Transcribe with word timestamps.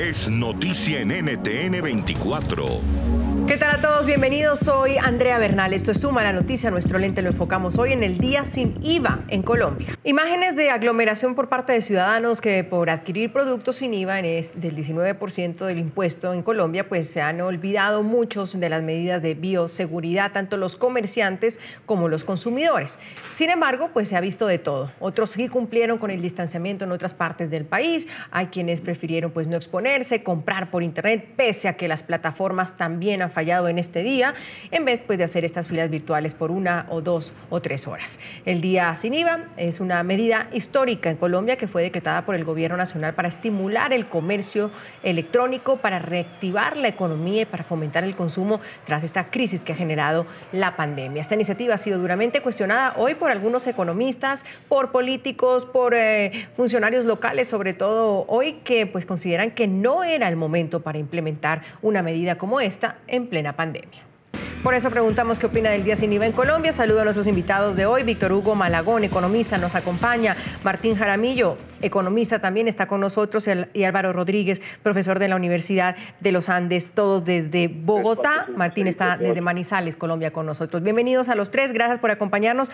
es 0.00 0.30
noticia 0.30 1.00
en 1.00 1.08
NTN 1.08 1.82
24. 1.82 3.19
¿Qué 3.50 3.56
tal 3.56 3.72
a 3.72 3.80
todos? 3.80 4.06
Bienvenidos. 4.06 4.60
Soy 4.60 4.96
Andrea 4.96 5.36
Bernal. 5.38 5.72
Esto 5.72 5.90
es 5.90 6.00
Suma 6.00 6.22
la 6.22 6.32
Noticia. 6.32 6.70
Nuestro 6.70 7.00
lente 7.00 7.20
lo 7.20 7.30
enfocamos 7.30 7.78
hoy 7.78 7.92
en 7.92 8.04
el 8.04 8.18
Día 8.18 8.44
Sin 8.44 8.78
IVA 8.80 9.24
en 9.26 9.42
Colombia. 9.42 9.88
Imágenes 10.04 10.54
de 10.54 10.70
aglomeración 10.70 11.34
por 11.34 11.48
parte 11.48 11.72
de 11.72 11.80
ciudadanos 11.80 12.40
que 12.40 12.62
por 12.62 12.90
adquirir 12.90 13.32
productos 13.32 13.74
sin 13.74 13.92
IVA 13.92 14.20
es 14.20 14.60
del 14.60 14.76
19% 14.76 15.66
del 15.66 15.78
impuesto 15.80 16.32
en 16.32 16.44
Colombia, 16.44 16.88
pues 16.88 17.10
se 17.10 17.22
han 17.22 17.40
olvidado 17.40 18.04
muchos 18.04 18.60
de 18.60 18.68
las 18.68 18.84
medidas 18.84 19.20
de 19.20 19.34
bioseguridad, 19.34 20.30
tanto 20.30 20.56
los 20.56 20.76
comerciantes 20.76 21.58
como 21.86 22.06
los 22.06 22.22
consumidores. 22.22 23.00
Sin 23.34 23.50
embargo, 23.50 23.90
pues 23.92 24.06
se 24.10 24.16
ha 24.16 24.20
visto 24.20 24.46
de 24.46 24.60
todo. 24.60 24.92
Otros 25.00 25.30
sí 25.30 25.48
cumplieron 25.48 25.98
con 25.98 26.12
el 26.12 26.22
distanciamiento 26.22 26.84
en 26.84 26.92
otras 26.92 27.14
partes 27.14 27.50
del 27.50 27.64
país. 27.64 28.06
Hay 28.30 28.46
quienes 28.46 28.80
prefirieron 28.80 29.32
pues 29.32 29.48
no 29.48 29.56
exponerse, 29.56 30.22
comprar 30.22 30.70
por 30.70 30.84
internet, 30.84 31.30
pese 31.36 31.66
a 31.66 31.76
que 31.76 31.88
las 31.88 32.04
plataformas 32.04 32.76
también 32.76 33.22
han 33.22 33.32
fallado 33.32 33.39
en 33.40 33.78
este 33.78 34.02
día, 34.02 34.34
en 34.70 34.84
vez 34.84 35.02
pues, 35.06 35.18
de 35.18 35.24
hacer 35.24 35.44
estas 35.44 35.66
filas 35.66 35.88
virtuales 35.88 36.34
por 36.34 36.50
una 36.50 36.86
o 36.90 37.00
dos 37.00 37.32
o 37.48 37.60
tres 37.62 37.86
horas. 37.86 38.20
El 38.44 38.60
día 38.60 38.94
sin 38.96 39.14
IVA 39.14 39.46
es 39.56 39.80
una 39.80 40.02
medida 40.02 40.48
histórica 40.52 41.08
en 41.10 41.16
Colombia 41.16 41.56
que 41.56 41.66
fue 41.66 41.82
decretada 41.82 42.26
por 42.26 42.34
el 42.34 42.44
Gobierno 42.44 42.76
Nacional 42.76 43.14
para 43.14 43.28
estimular 43.28 43.94
el 43.94 44.08
comercio 44.08 44.70
electrónico, 45.02 45.78
para 45.78 45.98
reactivar 45.98 46.76
la 46.76 46.88
economía 46.88 47.42
y 47.42 47.44
para 47.46 47.64
fomentar 47.64 48.04
el 48.04 48.14
consumo 48.14 48.60
tras 48.84 49.04
esta 49.04 49.30
crisis 49.30 49.64
que 49.64 49.72
ha 49.72 49.76
generado 49.76 50.26
la 50.52 50.76
pandemia. 50.76 51.20
Esta 51.20 51.34
iniciativa 51.34 51.74
ha 51.74 51.78
sido 51.78 51.98
duramente 51.98 52.42
cuestionada 52.42 52.94
hoy 52.96 53.14
por 53.14 53.30
algunos 53.30 53.66
economistas, 53.66 54.44
por 54.68 54.92
políticos, 54.92 55.64
por 55.64 55.94
eh, 55.94 56.48
funcionarios 56.52 57.06
locales, 57.06 57.48
sobre 57.48 57.72
todo 57.72 58.26
hoy, 58.28 58.60
que 58.64 58.86
pues 58.86 59.06
consideran 59.06 59.50
que 59.52 59.66
no 59.66 60.04
era 60.04 60.28
el 60.28 60.36
momento 60.36 60.80
para 60.80 60.98
implementar 60.98 61.62
una 61.80 62.02
medida 62.02 62.36
como 62.36 62.60
esta 62.60 62.98
plena 63.26 63.54
pandemia. 63.54 64.10
Por 64.62 64.74
eso 64.74 64.90
preguntamos 64.90 65.38
qué 65.38 65.46
opina 65.46 65.70
del 65.70 65.84
Día 65.84 65.96
Sin 65.96 66.12
IVA 66.12 66.26
en 66.26 66.32
Colombia. 66.32 66.70
Saludo 66.70 67.00
a 67.00 67.04
nuestros 67.04 67.26
invitados 67.26 67.76
de 67.76 67.86
hoy. 67.86 68.02
Víctor 68.02 68.30
Hugo 68.30 68.54
Malagón, 68.54 69.04
economista, 69.04 69.56
nos 69.56 69.74
acompaña. 69.74 70.36
Martín 70.62 70.96
Jaramillo, 70.96 71.56
economista, 71.80 72.40
también 72.40 72.68
está 72.68 72.86
con 72.86 73.00
nosotros. 73.00 73.48
Y 73.72 73.84
Álvaro 73.84 74.12
Rodríguez, 74.12 74.60
profesor 74.82 75.18
de 75.18 75.28
la 75.28 75.36
Universidad 75.36 75.96
de 76.20 76.32
los 76.32 76.50
Andes, 76.50 76.90
todos 76.90 77.24
desde 77.24 77.68
Bogotá. 77.68 78.48
Martín 78.54 78.86
está 78.86 79.16
desde 79.16 79.40
Manizales, 79.40 79.96
Colombia, 79.96 80.30
con 80.30 80.44
nosotros. 80.44 80.82
Bienvenidos 80.82 81.30
a 81.30 81.34
los 81.34 81.50
tres. 81.50 81.72
Gracias 81.72 81.98
por 81.98 82.10
acompañarnos. 82.10 82.70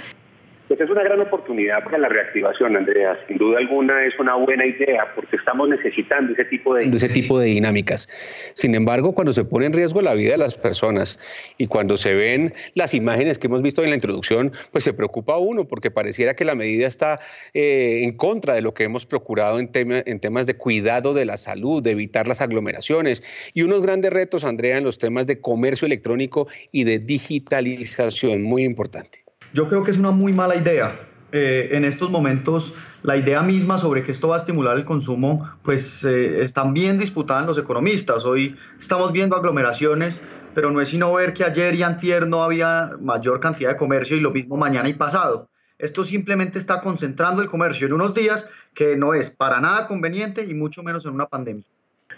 Pues 0.68 0.80
es 0.80 0.90
una 0.90 1.04
gran 1.04 1.20
oportunidad 1.20 1.84
para 1.84 1.96
la 1.96 2.08
reactivación, 2.08 2.76
Andrea. 2.76 3.16
Sin 3.28 3.38
duda 3.38 3.58
alguna 3.58 4.04
es 4.04 4.18
una 4.18 4.34
buena 4.34 4.66
idea 4.66 5.12
porque 5.14 5.36
estamos 5.36 5.68
necesitando 5.68 6.32
ese 6.32 6.44
tipo 6.44 6.74
de... 6.74 7.46
dinámicas. 7.46 8.08
Sin 8.54 8.74
embargo, 8.74 9.14
cuando 9.14 9.32
se 9.32 9.44
pone 9.44 9.66
en 9.66 9.72
riesgo 9.72 10.00
la 10.00 10.14
vida 10.14 10.32
de 10.32 10.38
las 10.38 10.56
personas 10.56 11.20
y 11.56 11.68
cuando 11.68 11.96
se 11.96 12.16
ven 12.16 12.52
las 12.74 12.94
imágenes 12.94 13.38
que 13.38 13.46
hemos 13.46 13.62
visto 13.62 13.84
en 13.84 13.90
la 13.90 13.94
introducción, 13.94 14.50
pues 14.72 14.82
se 14.82 14.92
preocupa 14.92 15.38
uno 15.38 15.68
porque 15.68 15.92
pareciera 15.92 16.34
que 16.34 16.44
la 16.44 16.56
medida 16.56 16.88
está 16.88 17.20
eh, 17.54 18.00
en 18.02 18.16
contra 18.16 18.54
de 18.54 18.62
lo 18.62 18.74
que 18.74 18.82
hemos 18.82 19.06
procurado 19.06 19.60
en, 19.60 19.70
en 19.72 20.20
temas 20.20 20.48
de 20.48 20.56
cuidado 20.56 21.14
de 21.14 21.26
la 21.26 21.36
salud, 21.36 21.80
de 21.80 21.92
evitar 21.92 22.26
las 22.26 22.40
aglomeraciones 22.40 23.22
y 23.54 23.62
unos 23.62 23.82
grandes 23.82 24.12
retos, 24.12 24.42
Andrea, 24.42 24.78
en 24.78 24.84
los 24.84 24.98
temas 24.98 25.28
de 25.28 25.40
comercio 25.40 25.86
electrónico 25.86 26.48
y 26.72 26.82
de 26.82 26.98
digitalización, 26.98 28.42
muy 28.42 28.64
importante. 28.64 29.25
Yo 29.56 29.66
creo 29.68 29.82
que 29.84 29.90
es 29.90 29.96
una 29.96 30.10
muy 30.10 30.34
mala 30.34 30.54
idea. 30.54 30.92
Eh, 31.32 31.70
en 31.72 31.86
estos 31.86 32.10
momentos 32.10 32.74
la 33.02 33.16
idea 33.16 33.40
misma 33.42 33.78
sobre 33.78 34.02
que 34.02 34.12
esto 34.12 34.28
va 34.28 34.34
a 34.36 34.38
estimular 34.38 34.76
el 34.76 34.84
consumo, 34.84 35.50
pues 35.62 36.04
eh, 36.04 36.42
están 36.42 36.74
bien 36.74 36.98
disputadas 36.98 37.46
los 37.46 37.56
economistas. 37.56 38.26
Hoy 38.26 38.54
estamos 38.78 39.12
viendo 39.12 39.34
aglomeraciones, 39.34 40.20
pero 40.54 40.70
no 40.70 40.82
es 40.82 40.90
sino 40.90 41.10
ver 41.14 41.32
que 41.32 41.42
ayer 41.42 41.74
y 41.74 41.82
antier 41.82 42.26
no 42.26 42.42
había 42.42 42.90
mayor 43.00 43.40
cantidad 43.40 43.70
de 43.70 43.76
comercio 43.76 44.14
y 44.14 44.20
lo 44.20 44.30
mismo 44.30 44.58
mañana 44.58 44.90
y 44.90 44.92
pasado. 44.92 45.48
Esto 45.78 46.04
simplemente 46.04 46.58
está 46.58 46.82
concentrando 46.82 47.40
el 47.40 47.48
comercio 47.48 47.86
en 47.86 47.94
unos 47.94 48.12
días 48.12 48.46
que 48.74 48.94
no 48.94 49.14
es 49.14 49.30
para 49.30 49.58
nada 49.58 49.86
conveniente 49.86 50.44
y 50.44 50.52
mucho 50.52 50.82
menos 50.82 51.06
en 51.06 51.12
una 51.12 51.28
pandemia. 51.28 51.64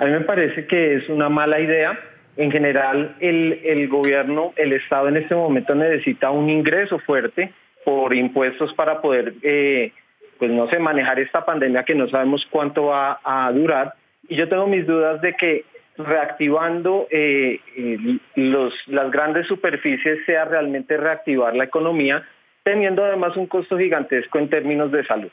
A 0.00 0.06
mí 0.06 0.10
me 0.10 0.22
parece 0.22 0.66
que 0.66 0.96
es 0.96 1.08
una 1.08 1.28
mala 1.28 1.60
idea 1.60 1.96
en 2.38 2.52
general 2.52 3.16
el, 3.18 3.88
gobierno, 3.88 4.52
el 4.54 4.72
Estado 4.72 5.08
en 5.08 5.16
este 5.16 5.34
momento 5.34 5.74
necesita 5.74 6.30
un 6.30 6.48
ingreso 6.48 7.00
fuerte 7.00 7.52
por 7.84 8.14
impuestos 8.14 8.72
para 8.74 9.02
poder, 9.02 9.34
eh, 9.42 9.92
pues 10.38 10.50
no 10.52 10.68
sé, 10.68 10.78
manejar 10.78 11.18
esta 11.18 11.44
pandemia 11.44 11.82
que 11.82 11.96
no 11.96 12.08
sabemos 12.08 12.46
cuánto 12.48 12.86
va 12.86 13.18
a 13.24 13.50
durar. 13.50 13.94
Y 14.28 14.36
yo 14.36 14.48
tengo 14.48 14.68
mis 14.68 14.86
dudas 14.86 15.20
de 15.20 15.34
que 15.34 15.64
reactivando 15.96 17.08
eh, 17.10 17.58
las 18.36 19.10
grandes 19.10 19.48
superficies 19.48 20.24
sea 20.24 20.44
realmente 20.44 20.96
reactivar 20.96 21.56
la 21.56 21.64
economía, 21.64 22.22
teniendo 22.62 23.04
además 23.04 23.36
un 23.36 23.48
costo 23.48 23.76
gigantesco 23.76 24.38
en 24.38 24.48
términos 24.48 24.92
de 24.92 25.04
salud. 25.04 25.32